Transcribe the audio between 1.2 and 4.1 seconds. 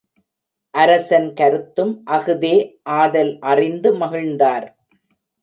கருத்தும் அஃதே ஆதல் அறிந்து